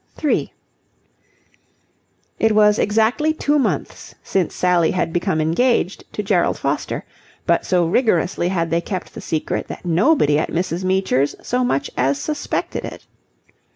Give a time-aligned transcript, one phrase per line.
[0.15, 0.51] 3
[2.39, 7.05] It was exactly two months since Sally had become engaged to Gerald Foster;
[7.45, 10.83] but so rigorously had they kept the secret that nobody at Mrs.
[10.83, 13.05] Meecher's so much as suspected it.